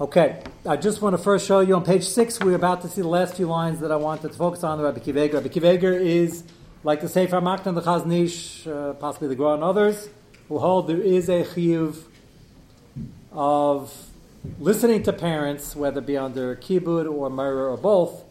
[0.00, 2.38] Okay, I just want to first show you on page six.
[2.38, 4.78] We're about to see the last few lines that I wanted to focus on.
[4.78, 5.34] The Rabbi Kiveger.
[5.34, 6.44] Rabbi Kiveger is
[6.84, 10.08] like the Sefer Maktan, the Chazon Ish, uh, possibly the Gra and others,
[10.48, 12.00] who hold there is a chiyuv
[13.32, 13.92] of
[14.60, 18.22] listening to parents, whether it be under kibud or murder or both,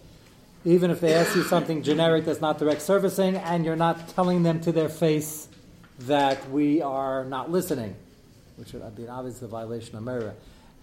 [0.64, 4.44] even if they ask you something generic that's not direct servicing, and you're not telling
[4.44, 5.50] them to their face
[6.00, 7.94] that we are not listening,
[8.56, 10.34] which would be an obvious violation of murder.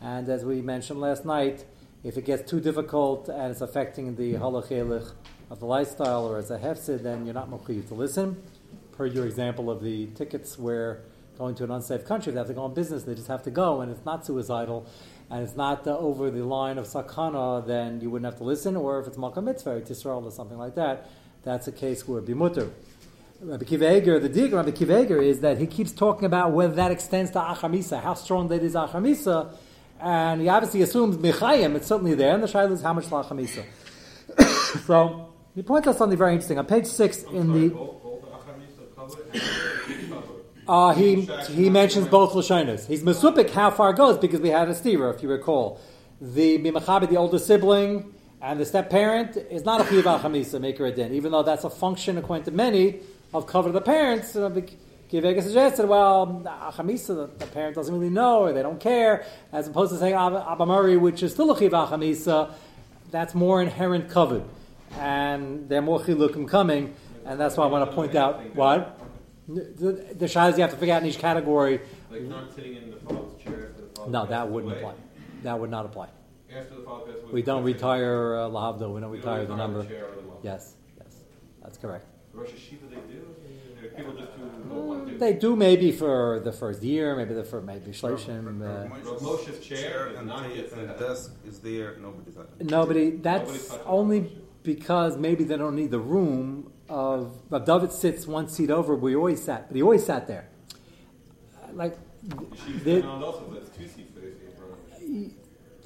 [0.05, 1.65] And as we mentioned last night,
[2.05, 5.11] if it gets too difficult and it's affecting the halachelich
[5.51, 8.37] of the lifestyle or as a hefsid, then you're not mukhiv to listen.
[8.93, 11.01] Per your example of the tickets where
[11.39, 13.51] going to an unsafe country, they have to go on business, they just have to
[13.51, 14.87] go, and it's not suicidal,
[15.31, 18.77] and it's not uh, over the line of sakana, then you wouldn't have to listen,
[18.77, 21.09] or if it's malka mitzvah, tisrael, or something like that,
[21.43, 22.71] that's a case where bimutter.
[23.41, 27.31] Rabbi Kiveger, the dig Rabbi Kiveger is that he keeps talking about whether that extends
[27.31, 29.57] to achamisa, how strong that is achamisa,
[30.01, 33.65] and he obviously assumes mechayim, it's certainly there, and the shaila is how much achamisa.
[34.87, 37.95] so he points out something very interesting on page six in the.
[40.67, 42.87] Uh, he he mentions both lashonas.
[42.87, 45.81] He's mesupik how far it goes because we had a stira, if you recall.
[46.21, 50.87] The bimachabi, the older sibling, and the step parent is not a chiva chamisa maker
[50.87, 53.01] a din, even though that's a function according to many
[53.33, 54.37] of cover the parents.
[54.37, 54.49] Uh,
[55.15, 58.81] Kivega suggested, well, uh, chamisa, the, uh, the, parent doesn't really know or they don't
[58.81, 62.53] care, as opposed to saying abamari, which is still a chiva chamisa, uh,
[63.13, 64.43] that's more inherent covered,
[64.99, 69.01] and there are more chilukim coming, and that's why I want to point out what.
[69.47, 71.81] The, the shahs you have to figure out in each category.
[72.11, 74.81] Like not sitting in the father's chair after the father No, that wouldn't away.
[74.81, 74.95] apply.
[75.43, 76.09] That would not apply.
[76.53, 77.33] After the father passes away.
[77.35, 78.93] We don't retire uh, lahavdo.
[78.93, 79.83] We don't retire the number.
[79.83, 79.95] The
[80.43, 81.15] yes, yes,
[81.63, 82.07] that's correct.
[82.33, 83.35] Rosh Hashiva they do.
[83.97, 84.44] People just do.
[85.19, 88.61] They do maybe for the first year, maybe the first maybe shleishim.
[88.61, 88.89] Uh,
[89.21, 91.97] Moshe's chair and, and the desk is there.
[92.01, 93.11] Nobody's Nobody.
[93.11, 98.71] That's only because maybe they don't need the room of Rav David sits one seat
[98.71, 100.49] over We always sat, but he always sat there.
[101.73, 101.97] Like,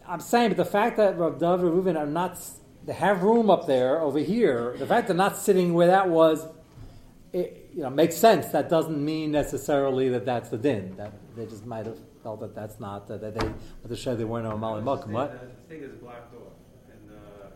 [0.06, 2.38] I'm saying, but the fact that Rav David and Reuven are not,
[2.84, 4.76] they have room up there over here.
[4.78, 6.46] The fact they're not sitting where that was,
[7.32, 8.48] it, you know, makes sense.
[8.48, 10.96] That doesn't mean necessarily that that's the din.
[10.96, 14.24] That they just might have felt that that's not that they, with the show they
[14.24, 15.10] weren't on Mali Malkum.
[15.10, 15.30] What?
[15.30, 16.54] Uh, the thing is blocked off
[17.08, 17.50] uh, uh,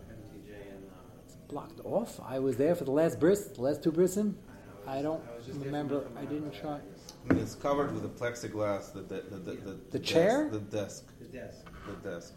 [1.49, 2.21] blocked off.
[2.25, 4.35] I was there for the last bris, the last two brisim.
[4.87, 5.21] I don't
[5.59, 6.07] remember.
[6.17, 6.79] I didn't try.
[7.31, 8.93] It's covered with a plexiglass.
[8.93, 12.35] The the the, the, the, the chair, the desk, the desk, the desk.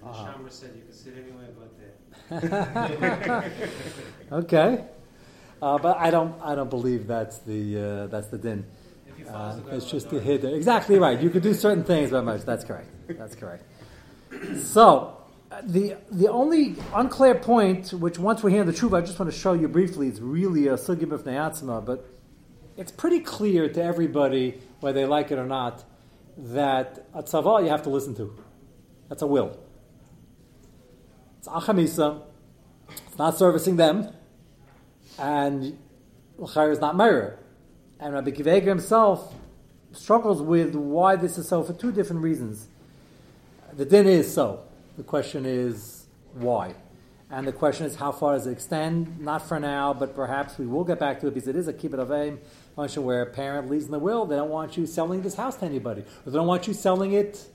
[0.00, 0.32] And uh-huh.
[0.32, 3.50] Shamra said you could sit anywhere but there.
[4.32, 4.84] okay,
[5.62, 6.34] uh, but I don't.
[6.42, 8.66] I don't believe that's the uh, that's the din.
[9.28, 10.54] Uh, it's just the hidden.
[10.54, 11.20] Exactly right.
[11.20, 12.42] You could do certain things, but much.
[12.42, 12.88] That's correct.
[13.08, 13.64] That's correct.
[14.62, 15.16] So
[15.62, 19.38] the the only unclear point, which once we hear the truth, I just want to
[19.38, 22.08] show you briefly, it's really a sugib of neatzma, but
[22.76, 25.84] it's pretty clear to everybody, whether they like it or not,
[26.36, 28.36] that a tzavah you have to listen to.
[29.08, 29.58] That's a will.
[31.38, 32.22] It's achamisa.
[32.88, 34.12] It's not servicing them,
[35.18, 35.78] and
[36.38, 37.38] l'chayr is not mirror.
[37.98, 39.34] And Rabbi Kiveger himself
[39.92, 42.68] struggles with why this is so for two different reasons.
[43.72, 44.62] The din is so.
[44.96, 46.74] The question is why?
[47.30, 49.20] And the question is how far does it extend?
[49.20, 51.72] Not for now, but perhaps we will get back to it because it is a
[51.72, 52.38] kibbut avim
[52.76, 54.26] function where a parent leaves in the will.
[54.26, 57.14] They don't want you selling this house to anybody, or they don't want you selling
[57.14, 57.48] it.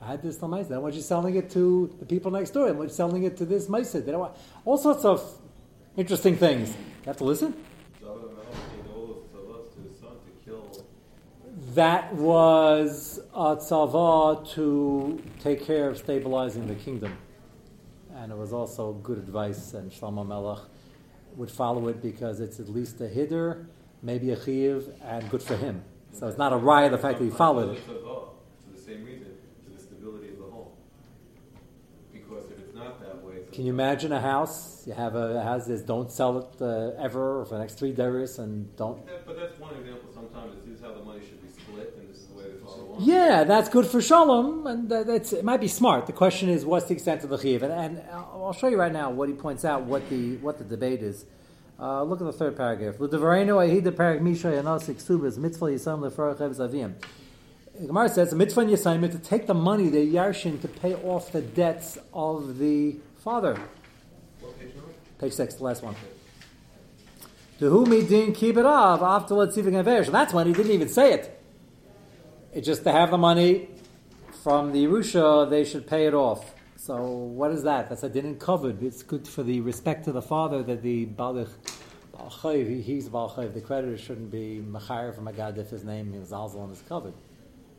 [0.00, 2.66] I had this They don't want you selling it to the people next door.
[2.66, 4.06] They want you selling it to this meisid.
[4.06, 5.20] They don't want all sorts of
[5.96, 6.74] interesting things.
[7.08, 7.54] You have to listen.
[11.72, 17.16] that was a tzava to take care of stabilizing the kingdom.
[18.14, 20.58] And it was also good advice, and Shlomo Melech
[21.36, 23.64] would follow it because it's at least a hiddur,
[24.02, 25.82] maybe a chiv, and good for him.
[26.12, 27.84] So it's not a riot the fact that he followed it.
[27.84, 27.94] For
[28.70, 29.28] the same reason,
[29.64, 30.68] to the stability of the home.
[32.12, 34.84] Because if it's not that way, can you imagine a house?
[34.86, 38.38] You have a house that don't sell it uh, ever for the next three days,
[38.38, 39.04] and don't.
[39.26, 40.08] but that's one example.
[40.14, 42.64] Sometimes this is how the money should be split, and this is the way the
[42.64, 43.04] father wants.
[43.04, 45.44] yeah, that's good for shalom, and that's it.
[45.44, 46.06] Might be smart.
[46.06, 47.64] The question is, what's the extent of the chiv?
[47.64, 49.82] And, and, I'll show you right now what he points out.
[49.82, 51.24] What the what the debate is.
[51.80, 53.00] Uh, look at the third paragraph.
[53.00, 56.94] L'devarenu ahida parak misha yanasik subas mitzvah yisam lefarach avim.
[57.84, 61.40] Gemara says a mitzvah yisayim to take the money the yarshin to pay off the
[61.40, 62.98] debts of the
[63.28, 63.60] father.
[65.18, 65.94] Page, six, the last one.
[67.58, 70.88] To whom he didn't keep it off after let's see That's when he didn't even
[70.88, 71.38] say it.
[72.54, 73.68] It's just to have the money
[74.42, 76.54] from the Yerusha, they should pay it off.
[76.76, 77.90] So what is that?
[77.90, 78.82] That's a din covered.
[78.82, 81.50] It's good for the respect to the father that the Balich,
[82.14, 86.30] Balchayiv, he's Balchayiv, the creditor shouldn't be Machar from a God if his name is
[86.30, 87.12] Zalzal and is covered.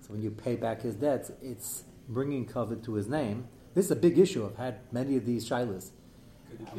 [0.01, 3.47] So when you pay back his debts, it's bringing covered to his name.
[3.73, 4.45] This is a big issue.
[4.45, 5.91] I've had many of these shilas.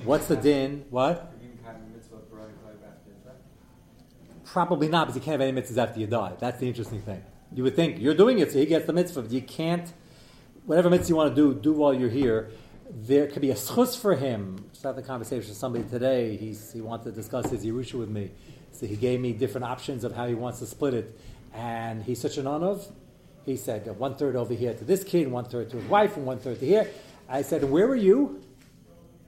[0.05, 0.85] What's the din?
[0.91, 1.33] What?
[4.45, 6.33] Probably not, because you can't have any mitzvahs after you die.
[6.41, 7.23] That's the interesting thing.
[7.55, 9.93] You would think you're doing it, so he gets the mitzvah, you can't.
[10.67, 12.51] Whatever mitzvah you want to do, do while you're here.
[12.93, 14.69] There could be a schus for him.
[14.73, 16.37] Just had the conversation with somebody today.
[16.37, 18.33] He's, he wanted to discuss his Yerusha with me.
[18.73, 21.21] So he gave me different options of how he wants to split it.
[21.55, 22.87] And he's such an of.
[23.47, 26.27] He said one third over here to this kid, one third to his wife, and
[26.27, 26.89] one third to here.
[27.29, 28.43] I said, where were you?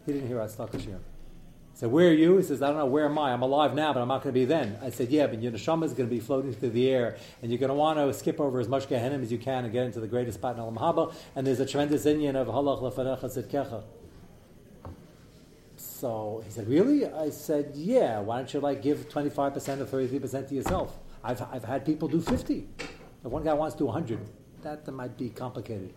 [0.07, 0.99] He didn't hear us talk here.
[0.99, 2.37] I said, where are you?
[2.37, 3.33] He says, I don't know, where am I?
[3.33, 4.77] I'm alive now, but I'm not going to be then.
[4.83, 7.51] I said, yeah, but your neshama is going to be floating through the air, and
[7.51, 9.87] you're going to want to skip over as much Gehenim as you can and get
[9.87, 13.25] into the greatest spot in Olam Haba, and there's a tremendous Indian of Halach Lefanecha
[13.25, 13.83] Tzidkecha.
[15.77, 17.07] So he said, really?
[17.07, 19.37] I said, yeah, why don't you like give 25%
[19.81, 20.99] or 33% to yourself?
[21.25, 22.69] I've, I've had people do 50.
[23.25, 24.19] If one guy wants to do 100,
[24.63, 25.93] that, that might be complicated.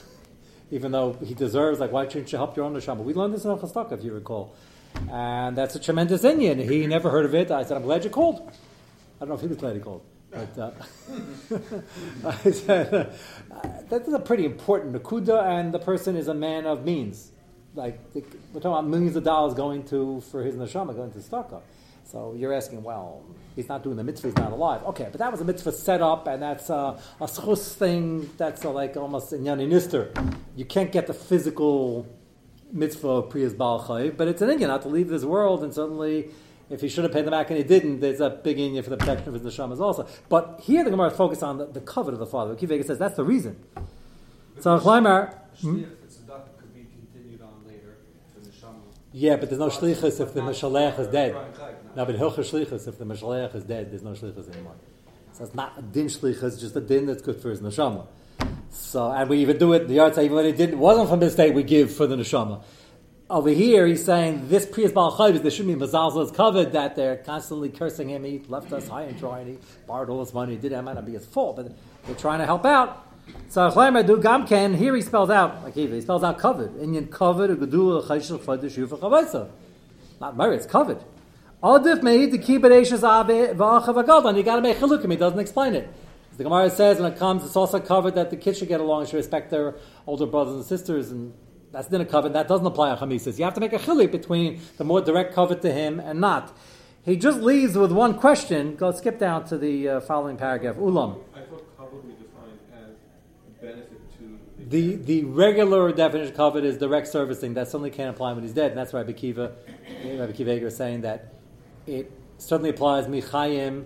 [0.70, 2.98] Even though he deserves, like, why shouldn't you help your own neshama?
[3.04, 4.54] We learned this in Chastaka, if you recall.
[5.10, 6.58] And that's a tremendous Indian.
[6.58, 7.50] He never heard of it.
[7.50, 8.48] I said, I'm glad you called.
[8.48, 10.02] I don't know if he was glad he called.
[10.30, 10.70] But uh,
[12.26, 13.12] I said,
[13.50, 17.30] uh, that is a pretty important nakuda, and the person is a man of means.
[17.74, 18.22] Like, we're
[18.60, 21.60] talking about millions of dollars going to, for his neshama, going to Staka.
[22.04, 23.24] So you're asking, well,
[23.56, 24.82] he's not doing the mitzvah, he's not alive.
[24.84, 28.62] Okay, but that was a mitzvah set up, and that's a, a schus thing, that's
[28.64, 30.36] a, like almost a nister.
[30.54, 32.06] You can't get the physical
[32.72, 35.72] mitzvah of Priyas Baal Chayiv, but it's an Indian not to leave this world, and
[35.72, 36.30] certainly
[36.70, 38.90] if he should have paid them back and he didn't, there's a big Indian for
[38.90, 40.06] the protection of his neshamas also.
[40.28, 42.54] But here the Gemara focus on the, the covet of the father.
[42.54, 43.62] Kivega says that's the reason.
[44.60, 45.38] So Chleimer.
[49.16, 51.36] Yeah, but there's no shlichus if the Meshalech is dead.
[51.94, 54.74] No, but hilchah shlichus if the Meshalech is dead, there's no shlichus anymore.
[55.30, 58.08] So it's not a din shlichus, it's just a din that's good for his neshama.
[58.70, 61.54] So, and we even do it, the yard even when it didn't, wasn't from mistake,
[61.54, 62.64] we give for the neshama.
[63.30, 67.18] Over here, he's saying this Priyas Baal there should be Mazalza is covered that they're
[67.18, 68.24] constantly cursing him.
[68.24, 70.54] He left us high and dry and he borrowed all his money.
[70.54, 71.72] He did it, might not be his fault, but
[72.04, 73.13] they're trying to help out.
[73.26, 76.76] Here he spells out, like he spells out covered.
[76.80, 79.50] Indian covered, a gedul, a chayshel, chaydish, yufa, chavaisa.
[80.20, 81.02] Not Mary, it's covered.
[81.62, 84.36] Adif made to keep it Ashes Abe, Va'achav Agadlan.
[84.36, 85.88] You got to make chalukim, he doesn't explain it.
[86.36, 89.06] The Gemara says when it comes, it's also covered that the kids should get along,
[89.06, 91.32] should respect their older brothers and sisters, and
[91.70, 92.32] that's dinner covered.
[92.32, 93.38] That doesn't apply on Chamisas.
[93.38, 96.56] You have to make a chilik between the more direct covet to him and not.
[97.04, 98.74] He just leaves with one question.
[98.76, 100.76] Go skip down to the uh, following paragraph.
[100.76, 101.20] Ulam.
[101.34, 102.96] I thought covet we defined as
[103.64, 107.54] benefit to the the regular definition of covet is direct servicing.
[107.54, 109.52] That certainly can't apply when he's dead, and that's why Rabbi Kiva,
[110.04, 111.34] Rabbi Kiva is saying that
[111.86, 113.84] it certainly applies michayim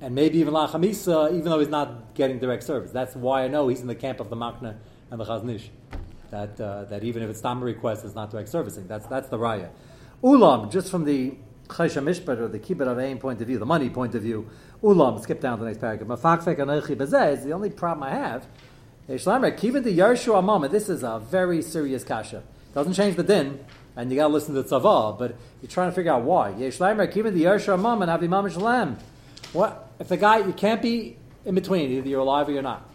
[0.00, 2.90] and maybe even Lachamisa, even though he's not getting direct service.
[2.90, 4.76] That's why I know he's in the camp of the Makna
[5.10, 5.70] and the Chazon Ish.
[6.30, 8.86] That, uh, that even if it's Tam request, it's not direct servicing.
[8.86, 9.68] That's, that's the Raya.
[10.22, 11.34] Ulam, just from the
[11.66, 14.48] Chaysha Mishpat or the Kibbut Avein point of view, the money point of view,
[14.82, 16.20] Ulam, skip down to the next paragraph.
[16.20, 18.46] Mafakfek Anochi Bezeh is the only problem I have.
[19.10, 19.26] This
[20.88, 22.44] is a very serious kasha.
[22.72, 23.58] Doesn't change the din,
[23.96, 26.52] and you got to listen to the tzavah, but you're trying to figure out why.
[29.52, 31.90] What if the guy you can't be in between?
[31.90, 32.88] Either you're alive or you're not,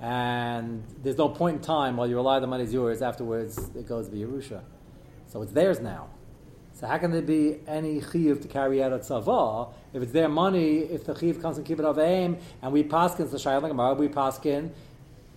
[0.00, 2.40] and there's no point in time while you're alive.
[2.40, 3.02] The money's yours.
[3.02, 4.62] Afterwards, it goes to the Yerusha,
[5.26, 6.08] so it's theirs now.
[6.72, 10.30] So how can there be any chiyuv to carry out a tzavah if it's their
[10.30, 10.78] money?
[10.78, 14.08] If the chiyuv comes from kibbut of aim, and we paskin the shayla gemara, we
[14.08, 14.70] paskin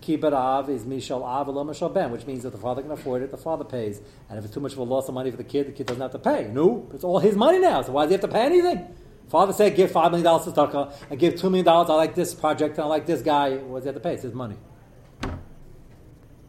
[0.01, 3.32] kibbut av is mishal av mishal ben, which means that the father can afford it,
[3.32, 5.44] the father pays, and if it's too much of a loss of money for the
[5.44, 6.50] kid, the kid doesn't have to pay.
[6.51, 7.82] No, it's all his money now.
[7.82, 8.88] So why does he have to pay anything?
[9.29, 11.68] Father said, give $5 million to Tzedakah and give $2 million.
[11.68, 13.58] I like this project and I like this guy.
[13.58, 14.13] What does he have to pay?
[14.15, 14.56] It's his money.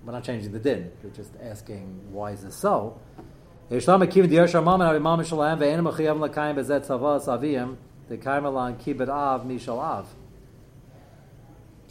[0.02, 0.90] We're not changing the din.
[1.02, 2.98] We're just asking, why is this so?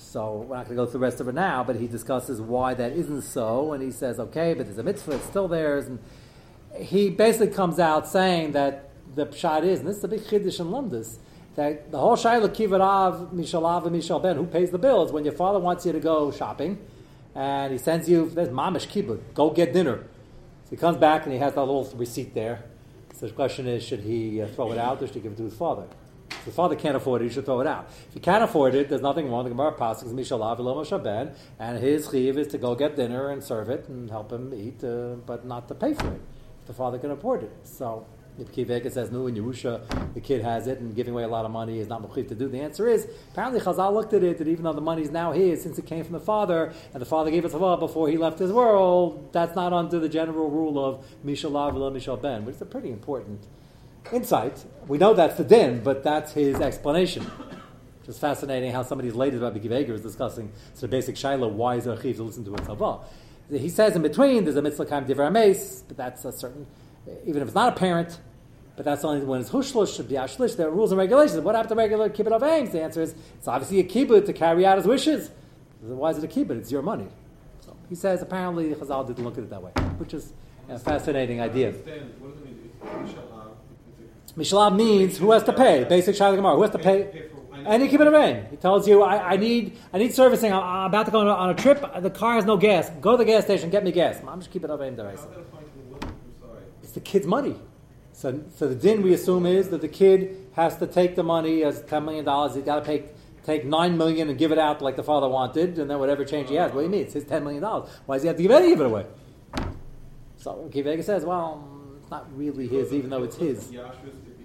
[0.02, 2.40] So we're not going to go through the rest of it now, but he discusses
[2.40, 5.88] why that isn't so, and he says, okay, but there's a mitzvah, it's still theirs,
[5.88, 6.00] and
[6.78, 10.60] he basically comes out saying that the pshat is, and this is a big chiddush
[10.60, 11.18] in Lumdus,
[11.56, 15.34] that the whole shayla kivarav mishalav and mishal ben, who pays the bills when your
[15.34, 16.80] father wants you to go shopping,
[17.36, 19.98] and he sends you there's mamish kibbut, go get dinner.
[20.66, 22.64] So he comes back and he has that little receipt there.
[23.16, 25.38] So the question is, should he uh, throw it out or should he give it
[25.38, 25.84] to his father?
[26.40, 27.90] If the father can't afford it, he should throw it out.
[28.08, 29.44] If he can't afford it, there's nothing wrong.
[29.44, 33.44] With the Gemara passes Mishalav Moshe and his chiv is to go get dinner and
[33.44, 36.22] serve it and help him eat, uh, but not to pay for it.
[36.62, 37.52] If the father can afford it.
[37.64, 38.06] So
[38.38, 41.44] if Kiveka says no in Yerusha, the kid has it, and giving away a lot
[41.44, 42.48] of money is not mechiv to do.
[42.48, 45.34] The answer is apparently Chazal looked at it that even though the money is now
[45.34, 48.08] his, since it came from the father, and the father gave it to him before
[48.08, 52.56] he left his world, that's not under the general rule of Mishalav Mishal Ben, which
[52.56, 53.46] is a pretty important
[54.12, 54.64] insight.
[54.88, 57.30] We know that's the din, but that's his explanation.
[58.10, 61.84] It's fascinating how somebody's late about Rabbi is discussing sort of basic shaila, why is
[61.84, 63.04] there a to listen to a tzavah?
[63.52, 66.66] He says in between there's a mitzvah kaim divrei but that's a certain,
[67.26, 68.20] even if it's not a parent,
[68.76, 71.40] but that's only when it's hushlush, biashlish, there are rules and regulations.
[71.42, 72.72] What happened to regular kibbut of aims?
[72.72, 75.30] The answer is it's obviously a kibbut to carry out his wishes.
[75.82, 76.58] Why is it a kibbut?
[76.58, 77.10] It's your money.
[77.60, 80.34] So he says apparently Chazal didn't look at it that way, which is
[80.68, 81.74] a fascinating idea.
[84.34, 85.84] Mishalab means who has to pay.
[85.84, 86.56] Basic Shaila Gemara.
[86.56, 87.30] Who has to pay?
[87.54, 88.46] And Any kibbut of aim.
[88.50, 90.54] He tells you, I, I, need, I need servicing.
[90.54, 91.84] I'm, I'm about to go on a, on a, trip.
[92.02, 92.90] The car has no gas.
[93.02, 93.70] Go to the gas station.
[93.70, 94.22] Get me gas.
[94.28, 94.98] I'm just kibbut of aim.
[96.82, 97.56] It's the kid's money.
[98.14, 101.64] So, so the din we assume is that the kid has to take the money
[101.64, 102.56] as ten million dollars.
[102.56, 103.06] He's got to pay,
[103.46, 106.50] take nine million and give it out like the father wanted, and then whatever change
[106.50, 106.74] he has.
[106.74, 107.04] What do you mean?
[107.04, 107.90] It's his ten million dollars.
[108.06, 109.06] Why does he have to give any of it away?
[110.38, 111.79] So Kivega says, well,
[112.10, 113.72] not really his, even though it's his.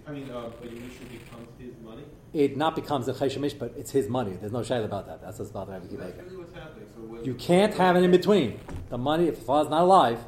[0.07, 2.05] I mean, uh, but becomes his money.
[2.35, 4.37] It not becomes a cheshamish, but it's his money.
[4.39, 5.23] There's no shayla about that.
[5.23, 6.25] That's what's bothering Rabbi Kivega.
[6.25, 6.89] Really what's happening.
[6.95, 8.61] So you can't have it in between.
[8.91, 10.19] The money, if the father's not alive,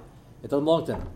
[0.42, 1.08] it doesn't belong to him.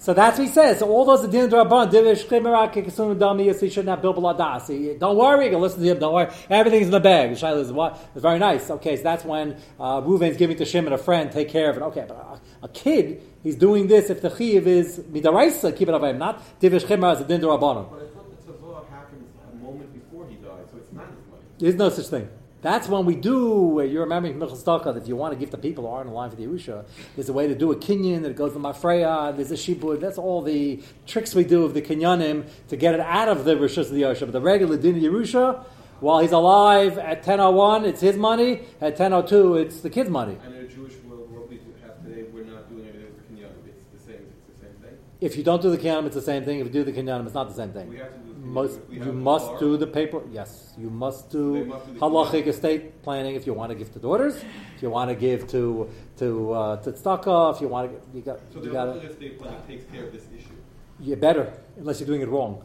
[0.00, 0.78] So that's what he says.
[0.78, 4.98] So all those din draban, divish kisum dami, he shouldn't have bilbul adas.
[4.98, 5.98] Don't worry, you can listen to him.
[5.98, 7.30] Don't worry, everything's in the bag.
[7.30, 8.00] The shaila is what?
[8.14, 8.70] It's very nice.
[8.70, 11.82] Okay, so that's when uh, Ruvain's giving to Shimon a friend, take care of it.
[11.82, 12.14] Okay, but
[12.62, 16.18] a, a kid, he's doing this if the chiv is midaraisa, keep it of him,
[16.18, 17.90] not divish chimra as a din drabanan.
[17.90, 21.26] But I thought the tzavah happens a moment before he died, so it's not his
[21.30, 21.42] money.
[21.58, 22.28] There's no such thing.
[22.60, 25.86] That's when we do, uh, you're remembering Michal if you want to give the people
[25.86, 28.34] who aren't in line for the Yerusha, there's a way to do a kinyan that
[28.34, 32.48] goes to Mafreya, there's a shibud, that's all the tricks we do of the kinyanim
[32.68, 34.20] to get it out of the Rishus of the Yerusha.
[34.20, 35.64] But the regular din of Yerusha,
[36.00, 40.36] while he's alive at 10.01, it's his money, at 10.02, it's the kid's money.
[40.44, 43.34] And in a Jewish world, what we have today, we're not doing anything with the
[43.34, 44.98] kinyanim, it's the same, it's the same thing?
[45.20, 46.60] If you don't do the kinyanim, it's the same thing.
[46.60, 47.88] If you do the kinyanim, it's not the same thing.
[47.88, 50.22] We have to do most you must do the paper.
[50.32, 54.36] Yes, you must do halachic estate planning if you want to give to daughters.
[54.76, 58.22] If you want to give to to uh, to tzedakah, if you want to, you
[58.22, 58.38] got.
[58.52, 60.54] So the halachic estate planning takes care of this issue.
[61.00, 62.64] You better, unless you're doing it wrong,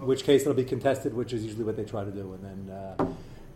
[0.00, 2.44] in which case it'll be contested, which is usually what they try to do, and
[2.44, 2.76] then.
[2.76, 3.06] Uh,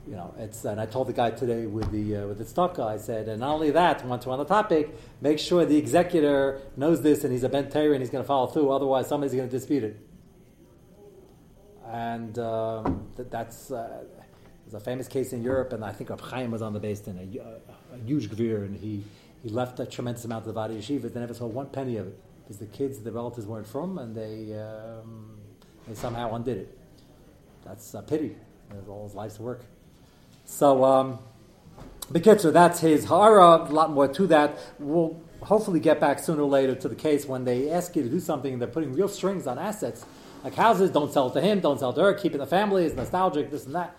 [0.07, 2.87] you know, it's and I told the guy today with the uh, with the tzedakah,
[2.87, 4.91] I said, and not only that, once we're on the topic,
[5.21, 8.49] make sure the executor knows this and he's a ben and he's going to follow
[8.49, 8.71] through.
[8.71, 9.97] Otherwise, somebody's going to dispute it
[11.93, 14.05] and um, th- that's uh,
[14.65, 17.07] there's a famous case in Europe, and I think Rab Chaim was on the base
[17.07, 19.05] in a, a, a, huge gvir, and he,
[19.43, 21.13] he left a tremendous amount of the Vadi Yeshiva.
[21.13, 24.15] They never saw one penny of it because the kids, the relatives weren't from, and
[24.15, 25.37] they um,
[25.87, 26.79] they somehow undid it.
[27.65, 28.37] That's a pity.
[28.71, 29.65] There's all his life's work.
[30.45, 31.19] So, um,
[32.13, 33.63] Bekitzer, that's his hara.
[33.63, 34.59] A lot more to that.
[34.79, 38.09] We'll hopefully get back sooner or later to the case when they ask you to
[38.09, 40.05] do something and they're putting real strings on assets
[40.45, 42.85] like houses, don't sell to him, don't sell to her, keep it in the family,
[42.85, 43.95] it's nostalgic, this and that.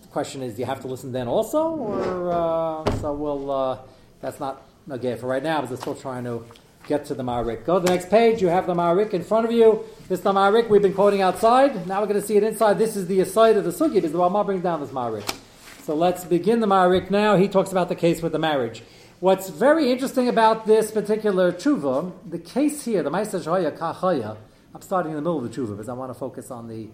[0.00, 1.68] The question is, do you have to listen then also?
[1.68, 3.78] Or, uh, so we'll, uh,
[4.20, 6.44] that's not okay for right now, because we're still trying to
[6.88, 7.64] get to the Ma'arik.
[7.64, 9.84] Go to the next page, you have the Ma'arik in front of you.
[10.08, 11.86] This is the Ma'arik we've been quoting outside.
[11.86, 12.78] Now we're going to see it inside.
[12.78, 15.41] This is the side of the Sugi, because the Rama brings down this Ma'arik.
[15.84, 17.34] So let's begin the Ma'arik now.
[17.34, 18.84] He talks about the case with the marriage.
[19.18, 24.36] What's very interesting about this particular tshuva, the case here, the Ma'aseh Shoya Kachaya,
[24.72, 26.88] I'm starting in the middle of the tshuva because I want to focus on the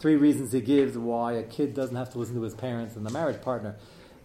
[0.00, 3.06] three reasons he gives why a kid doesn't have to listen to his parents and
[3.06, 3.76] the marriage partner.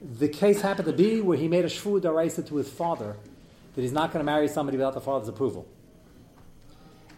[0.01, 3.17] The case happened to be where he made a shvu daraisa to his father
[3.75, 5.67] that he's not going to marry somebody without the father's approval.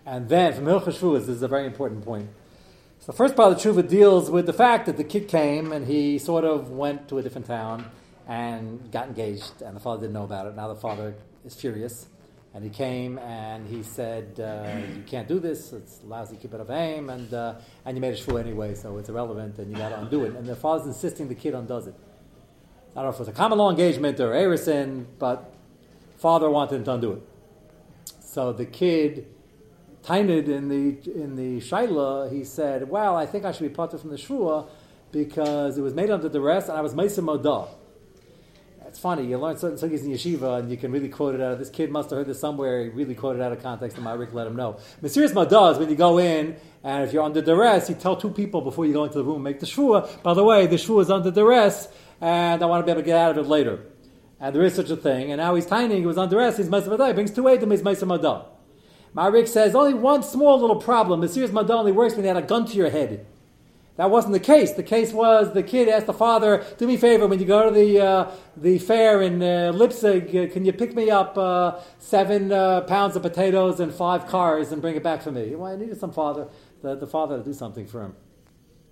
[0.05, 2.27] And then, from Hilchah Shvuas, this is a very important point.
[3.09, 5.87] The first part of the tshuva deals with the fact that the kid came and
[5.87, 7.89] he sort of went to a different town
[8.27, 10.55] and got engaged, and the father didn't know about it.
[10.55, 12.05] Now the father is furious
[12.53, 15.73] and he came and he said, uh, "You can't do this.
[15.73, 19.09] It's lousy kibbut of aim, and uh, and you made a shvu anyway, so it's
[19.09, 21.95] irrelevant, and you got to undo it." And the father's insisting the kid undoes it.
[22.91, 25.51] I don't know if it was a common law engagement or erison, but
[26.17, 27.23] father wanted him to undo it.
[28.19, 29.25] So the kid,
[30.03, 33.99] tainted in the in the shaila, he said, "Well, I think I should be parted
[33.99, 34.67] from the shvua
[35.11, 37.69] because it was made under duress, and I was meisa modah."
[38.89, 39.25] it's funny.
[39.27, 41.53] You learn certain sugis in yeshiva, and you can really quote it out.
[41.53, 42.83] of This kid must have heard this somewhere.
[42.83, 44.77] He really quoted out of context, and Maharik let him know.
[45.01, 48.31] Mesiris Madah is when you go in, and if you're under duress, you tell two
[48.31, 50.23] people before you go into the room, make the shvua.
[50.23, 51.87] By the way, the shvua is under duress,
[52.19, 53.79] and I want to be able to get out of it later.
[54.39, 55.31] And there is such a thing.
[55.31, 57.07] And now he's tiny, he was under duress, he's Mesiris Madah.
[57.09, 58.45] He brings two Edom, he's Mesiris Madah.
[58.45, 58.58] My
[59.15, 61.21] Rick says, only one small little problem.
[61.21, 63.25] Mesiris Madah only works when you had a gun to your head.
[63.99, 64.71] That wasn't the case.
[64.71, 67.67] The case was the kid asked the father, "Do me a favor when you go
[67.67, 71.81] to the uh, the fair in uh, Leipzig, uh, can you pick me up uh,
[71.97, 75.73] seven uh, pounds of potatoes and five cars and bring it back for me?" Well,
[75.73, 76.47] I needed some father,
[76.81, 78.15] the, the father to do something for him,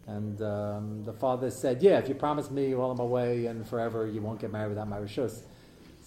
[0.07, 4.05] and um, the father said, "Yeah, if you promise me while I'm away and forever,
[4.05, 5.43] you won't get married without my rishus."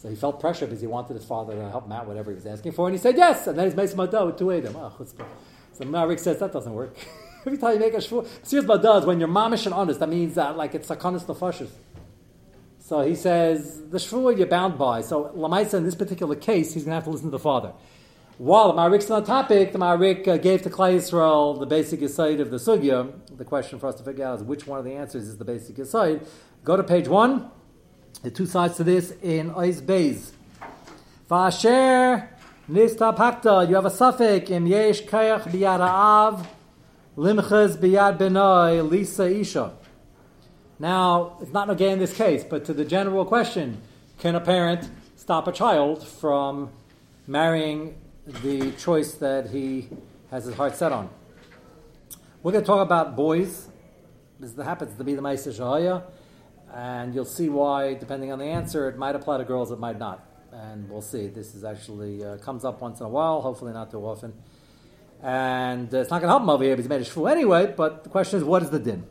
[0.00, 2.34] So he felt pressure because he wanted his father to help him out whatever he
[2.34, 3.46] was asking for, and he said yes.
[3.46, 4.74] And then he's making dough with two Edom.
[4.76, 5.26] Oh, chutzpah.
[5.74, 6.96] so Marik says that doesn't work.
[7.46, 10.36] Every time you make a shvur, serious does when you're mamish and honest, that means
[10.36, 11.68] that like it's sakanis nefashis.
[12.78, 15.02] So he says the shvur you're bound by.
[15.02, 17.74] So Lamaisa in this particular case, he's going to have to listen to the father.
[18.38, 22.00] While the Marik's on the topic, the Marik uh, gave to Klai Yisrael the basic
[22.00, 23.12] aside of the sugya.
[23.36, 25.44] The question for us to figure out is which one of the answers is the
[25.44, 26.26] basic aside.
[26.64, 27.50] Go to page one.
[28.22, 30.32] The two sides to this in Ois Beis.
[31.30, 32.28] Vasher
[32.70, 33.66] Nista Pakta.
[33.66, 36.46] You have a suffix in Yesh Kayach Biyad Av.
[37.16, 39.72] Limchas biyad benoi lisa isha.
[40.78, 43.80] Now, it's not again in this case, but to the general question,
[44.18, 46.70] can a parent stop a child from
[47.26, 47.94] marrying
[48.26, 49.88] the choice that he
[50.30, 51.08] has his heart set on?
[52.42, 53.68] We're going to talk about boys.
[54.38, 56.02] This happens to be the Maisa Shahaya,
[56.74, 59.98] and you'll see why, depending on the answer, it might apply to girls, it might
[59.98, 60.26] not.
[60.52, 61.28] And we'll see.
[61.28, 64.32] This is actually uh, comes up once in a while, hopefully not too often.
[65.22, 67.30] And uh, it's not going to help him over here because he made a shvu
[67.30, 69.04] anyway, but the question is, what is the din?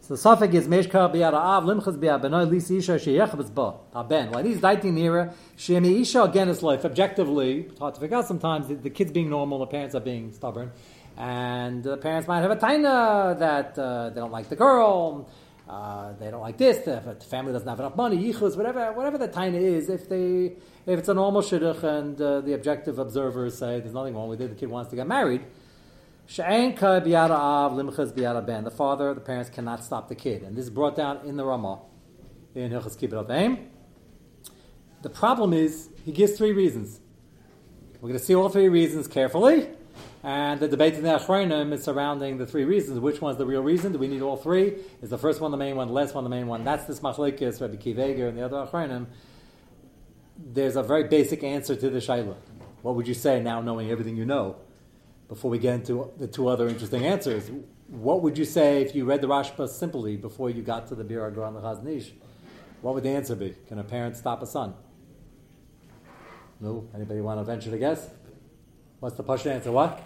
[0.00, 4.32] So the suffix is Meshka biyad av limchas biyad benoy lis isha sheyechavitz ba aben.
[4.32, 6.84] Like these daiting nira shemi isha again is life.
[6.84, 8.66] Objectively, it's hard to figure out sometimes.
[8.66, 10.72] The, the, kids being normal, the parents are being stubborn,
[11.16, 15.28] and the parents might have a taina that uh, they don't like the girl.
[15.70, 16.78] Uh, they don't like this.
[16.84, 17.00] The
[17.30, 18.18] family doesn't have enough money.
[18.18, 19.88] Yichus, whatever, whatever the taina is.
[19.88, 24.16] If they if it's a normal shidduch and uh, the objective observers say there's nothing
[24.16, 25.44] wrong with it, the kid wants to get married,
[26.26, 26.44] the
[28.76, 30.42] father, the parents cannot stop the kid.
[30.42, 31.78] And this is brought down in the Ramah,
[32.56, 33.28] in Hilchas Kibbut
[35.02, 36.98] The problem is, he gives three reasons.
[38.00, 39.68] We're going to see all three reasons carefully.
[40.22, 43.00] And the debate in the Achronim is surrounding the three reasons.
[43.00, 43.92] Which one's the real reason?
[43.92, 44.76] Do we need all three?
[45.00, 46.62] Is the first one the main one, the last one the main one?
[46.62, 49.06] That's this Machlekes, Rabbi Kiveger, and the other Achronim
[50.52, 52.36] there's a very basic answer to the shaila.
[52.82, 54.56] What would you say now, knowing everything you know?
[55.28, 57.50] Before we get into the two other interesting answers,
[57.88, 61.04] what would you say if you read the Rashba simply before you got to the
[61.04, 62.12] Bir the Chazon Ish?
[62.80, 63.54] What would the answer be?
[63.68, 64.74] Can a parent stop a son?
[66.58, 66.88] No.
[66.94, 68.08] Anybody want to venture to guess?
[69.00, 69.72] What's the push answer?
[69.72, 70.02] What?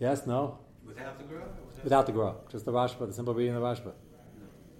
[0.00, 0.26] Yes?
[0.26, 0.58] No?
[0.86, 1.42] Without the girl?
[1.42, 2.44] Without, without the girl.
[2.50, 3.92] Just the Rashba, the simple reading of the Rashba.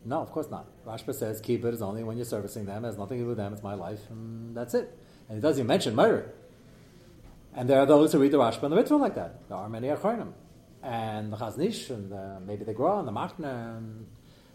[0.07, 0.67] No, of course not.
[0.87, 2.85] Rashba says keep it is only when you're servicing them.
[2.85, 3.53] It has nothing to do with them.
[3.53, 4.97] It's my life, and that's it.
[5.29, 6.33] And he doesn't even mention murder.
[7.55, 9.47] And there are those who read the Rashba and the Ritva like that.
[9.49, 10.33] There are many Achronim.
[10.83, 14.07] And the Chazon Ish, and the, maybe the Gra, and the Machna, and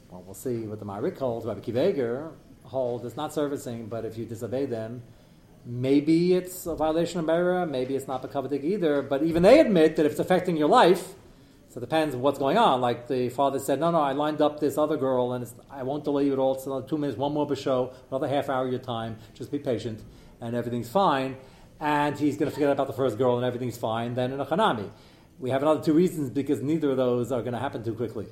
[0.10, 1.45] well, we'll see what the Marik holds.
[1.45, 2.32] Rabbi Kiveger
[2.63, 5.04] holds it's not servicing, but if you disobey them,
[5.65, 9.60] maybe it's a violation of Mera, maybe it's not the Kavadik either, but even they
[9.60, 11.13] admit that if it's affecting your life,
[11.69, 12.82] so it depends what's going on.
[12.82, 16.04] Like the father said, no, no, I lined up this other girl, and I won't
[16.04, 16.56] delay you at all.
[16.56, 19.17] It's another two minutes, one more show, another half hour of your time.
[19.34, 20.02] Just be patient,
[20.41, 21.38] and everything's fine.
[21.80, 24.15] And he's going to forget about the first girl, and everything's fine.
[24.15, 24.89] Then in a chanami,
[25.39, 28.28] we have another two reasons because neither of those are going to happen too quickly.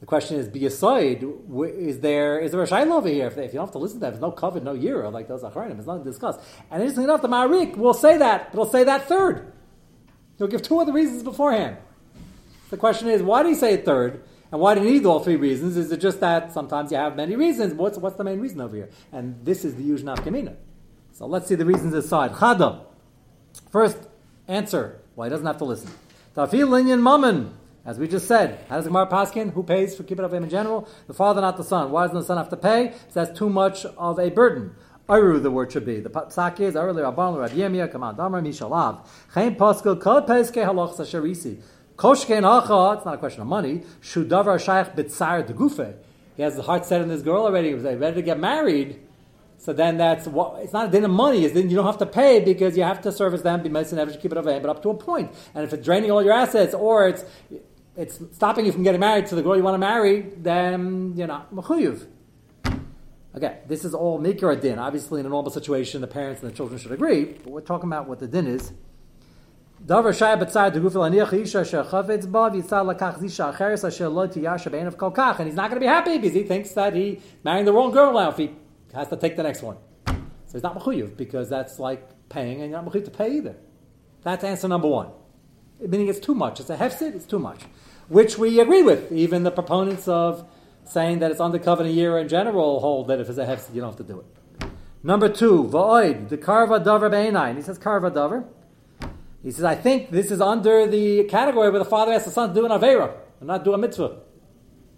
[0.00, 3.26] The question is, be aside, is there is there a shayla over here?
[3.26, 5.12] If, they, if, you don't have to listen to that, there's no covet, no yira,
[5.12, 6.38] like those achronim, there's nothing to discuss.
[6.70, 9.52] And interestingly enough, the Marik will say that, but he'll say that third.
[10.38, 11.76] He'll give two other reasons beforehand.
[12.70, 14.22] The question is, why do you say third?
[14.50, 15.76] And why do you need all three reasons?
[15.76, 17.74] Is it just that sometimes you have many reasons?
[17.74, 18.88] What's, what's the main reason over here?
[19.12, 20.56] And this is the usual nafkamina.
[21.12, 22.32] So let's see the reasons aside.
[22.32, 22.84] Chada.
[23.70, 23.98] First
[24.48, 25.00] answer.
[25.14, 25.90] Why well, he doesn't have to listen.
[26.34, 27.54] Tafil linyan mammon.
[27.84, 29.52] As we just said, how does Gemara Paskin?
[29.52, 30.86] Who pays for kibbut avim in general?
[31.06, 31.90] The father, not the son.
[31.90, 32.92] Why doesn't the son have to pay?
[33.08, 34.74] So that's too much of a burden.
[35.08, 35.98] Aru, the word should be.
[35.98, 39.06] The psak is Aru Rabban Rav Yemia Kaman Damar Mishalav.
[39.30, 41.60] Chaim Paskel Kol Peske Halach Sasharisi.
[41.96, 43.82] Koshkein Hacha, it's not a question of money.
[44.02, 45.96] Shudavar Shaykh Bitzar Degufe.
[46.36, 47.68] He has the heart set on this girl already.
[47.68, 49.00] He was ready to get married.
[49.58, 51.44] So then that's what it's not a din of money.
[51.44, 53.62] Is then you don't have to pay because you have to service them.
[53.62, 55.30] Be medicine, keep it away, but up to a point.
[55.54, 57.24] And if it's draining all your assets or it's
[57.96, 61.26] it's stopping you from getting married to the girl you want to marry, then you're
[61.26, 62.06] not mechuyuv.
[63.32, 64.78] Again, this is all Mikra din.
[64.78, 67.88] Obviously, in a normal situation, the parents and the children should agree, but we're talking
[67.88, 68.72] about what the din is.
[75.38, 77.90] And he's not going to be happy because he thinks that he's marrying the wrong
[77.92, 78.50] girl now if he
[78.92, 79.76] has to take the next one.
[80.06, 83.56] So he's not mechuyev because that's like paying and you're not mechuyev to pay either.
[84.22, 85.12] That's answer number one.
[85.80, 86.60] Meaning it's too much.
[86.60, 87.62] It's a hefsid, it's too much.
[88.08, 89.10] Which we agree with.
[89.12, 90.46] Even the proponents of
[90.84, 93.80] saying that it's under covenant year in general hold that if it's a hefsid, you
[93.80, 94.70] don't have to do it.
[95.02, 97.56] Number two, va'oid, the karva davar be'enayin.
[97.56, 98.46] He says karva davar.
[99.42, 102.50] He says, I think this is under the category where the father asks the son
[102.50, 104.18] to do an Avera and not do a mitzvah.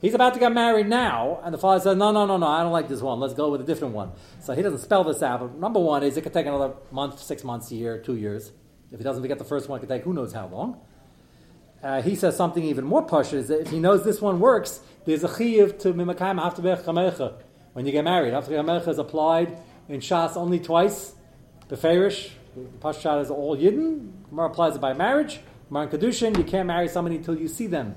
[0.01, 2.65] He's about to get married now, and the father says, No, no, no, no, I
[2.65, 3.21] don't like this one.
[3.21, 4.11] Let's go with a different one.
[4.41, 5.39] So he doesn't spell this out.
[5.39, 8.51] But number one is it could take another month, six months, a year, two years.
[8.93, 10.79] If he doesn't get the first one, it could take who knows how long.
[11.83, 14.81] Uh, he says something even more push is that if he knows this one works,
[15.05, 17.35] there's a chiyuv to mimakayim after chamecha.
[17.73, 21.15] When you get married, after chamecha is applied in Shas only twice,
[21.69, 22.31] beferish,
[22.81, 24.13] Pashtat is all Yidden.
[24.29, 25.41] Gemara applies it by marriage.
[25.69, 27.97] Gemara in Kedushin, you can't marry somebody until you see them.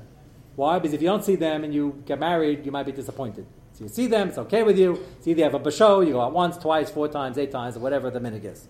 [0.56, 0.80] Why?
[0.80, 3.46] Because if you don't see them and you get married, you might be disappointed.
[3.74, 4.96] So you see them, it's okay with you.
[5.20, 7.76] So either you have a basho, you go out once, twice, four times, eight times,
[7.76, 8.70] or whatever the minig is.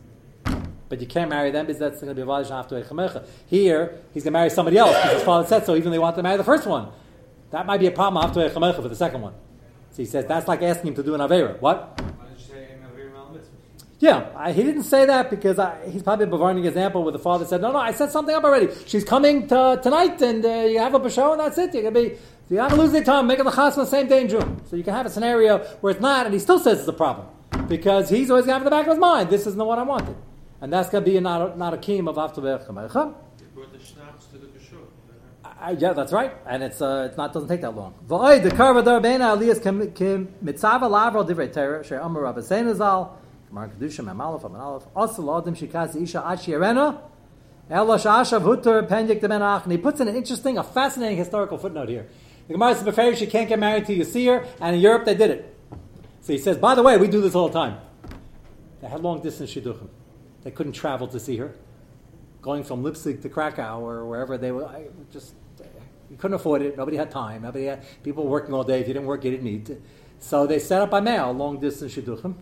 [0.88, 4.24] But you can't marry them because that's going to be a after a Here, he's
[4.24, 6.24] going to marry somebody else because his father said so, even though he wanted to
[6.24, 6.90] marry the first one.
[7.52, 9.34] That might be a problem after a for the second one.
[9.92, 11.60] So he says that's like asking him to do an avera.
[11.62, 12.02] What?
[12.18, 13.46] Why did you say an Aveira Malvish?
[14.00, 17.20] Yeah, I, he didn't say that because I, he's probably providing an example where the
[17.20, 18.68] father said, "No, no, I set something up already.
[18.88, 21.74] She's coming to, tonight, and uh, you have a show, and that's it.
[21.74, 24.10] You're gonna be, so you're not gonna lose any time making the chasna the same
[24.10, 24.62] day in June.
[24.70, 26.94] So you can have a scenario where it's not, and he still says it's a
[26.94, 27.28] problem
[27.70, 30.18] because he's always got in the back of his mind, this isn't what I wanted,
[30.66, 32.42] and that's gonna be a, not a, not a keem of after
[35.62, 37.94] uh, yeah, that's right, and it's uh, it's not doesn't take that long.
[38.08, 43.16] V'oy the karva darbena aliyas kim mitzava lavro divrei Torah she amar Rabbi Zal
[43.48, 47.00] Gemara Kedusha Mem Aleph Amen Asal Adam Shikaz Isha Achi Arena
[47.70, 51.60] Ela Shashav Hutter Pendik de Menach and he puts in an interesting, a fascinating historical
[51.60, 52.08] footnote here.
[52.48, 55.06] The Gemara says beferish she can't get married till you see her, and in Europe
[55.06, 55.58] they did it.
[56.22, 57.78] So he says, by the way, we do this all the time.
[58.82, 59.90] They had long distance shidduchim.
[60.46, 61.56] They couldn't travel to see her.
[62.42, 65.34] Going from Leipzig to Krakow or wherever they were, I just
[66.10, 66.78] you couldn't afford it.
[66.78, 67.42] Nobody had time.
[67.42, 68.80] Nobody had, people were working all day.
[68.80, 69.72] If you didn't work, you didn't eat.
[70.20, 72.36] So they set up by mail long distance shidduchim.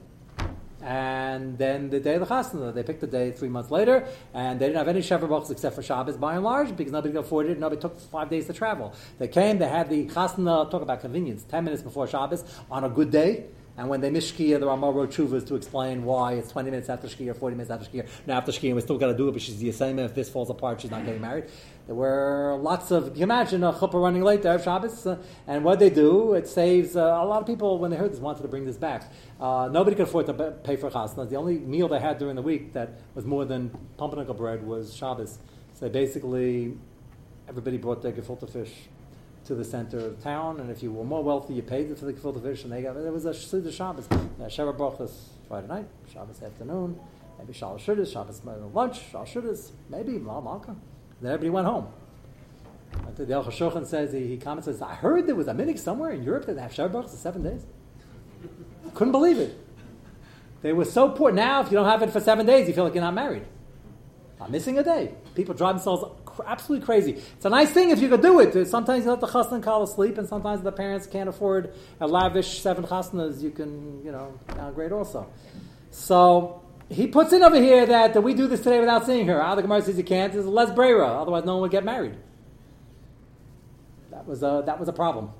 [0.81, 4.59] And then the day of the chasna, they picked the day three months later, and
[4.59, 7.45] they didn't have any shever except for Shabbos by and large because nobody could afford
[7.45, 7.57] it.
[7.57, 8.93] Nobody took five days to travel.
[9.17, 10.69] They came, they had the chasna.
[10.69, 11.43] Talk about convenience.
[11.43, 13.45] Ten minutes before Shabbos on a good day.
[13.75, 16.89] And when they miss Shkia, the Ramah wrote Chuvas to explain why it's 20 minutes
[16.89, 18.07] after Shkia, 40 minutes after Shkia.
[18.27, 19.97] Now after Shkia, we still got to do it, but she's the same.
[19.97, 21.45] If this falls apart, she's not getting married.
[21.87, 25.79] There were lots of, you imagine a chuppah running late there, Shabbos, uh, and what
[25.79, 28.47] they do, it saves, uh, a lot of people, when they heard this, wanted to
[28.47, 29.11] bring this back.
[29.41, 30.33] Uh, nobody could afford to
[30.63, 31.27] pay for chasna.
[31.27, 34.95] The only meal they had during the week that was more than pumpernickel bread was
[34.95, 35.39] Shabbos.
[35.73, 36.77] So basically,
[37.49, 38.71] everybody brought their gefilte fish
[39.45, 42.05] to the center of town, and if you were more wealthy, you paid it for
[42.05, 45.11] the gefilte fish, and they got there was a Seder Shabbos, uh, Sheva
[45.47, 46.99] Friday night, Shabbos afternoon,
[47.37, 48.41] maybe Shal Shudas, Shabbos
[48.73, 50.61] lunch, Shal Shudas, maybe Mal.
[51.21, 51.87] Then everybody went home.
[53.15, 56.11] The El Shochan says he, he comments says, I heard there was a minig somewhere
[56.11, 57.65] in Europe that have Sheva Brachas for seven days.
[58.93, 59.57] Couldn't believe it.
[60.61, 61.31] They were so poor.
[61.31, 63.43] Now, if you don't have it for seven days, you feel like you're not married.
[64.39, 65.13] I'm missing a day.
[65.35, 66.03] People drive themselves
[66.45, 67.11] absolutely crazy.
[67.35, 68.67] It's a nice thing if you could do it.
[68.67, 72.61] Sometimes you let the chassan call asleep, and sometimes the parents can't afford a lavish
[72.61, 73.41] seven chasnas.
[73.41, 75.27] You can, you know, downgrade also.
[75.91, 79.41] So he puts in over here that, that we do this today without seeing her.
[79.41, 80.33] Ah, the Gemara says you can't.
[80.33, 82.15] It's less brera, otherwise no one would get married.
[84.11, 85.31] That was a, that was a problem.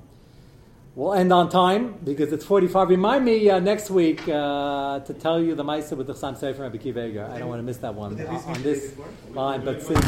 [0.96, 2.90] We'll end on time because it's 45.
[2.90, 6.64] Remind me uh, next week uh, to tell you the Maisa with the Chasam Sofer
[6.66, 8.94] and Rabbi I don't want to miss that one uh, on this
[9.32, 10.06] line, but since.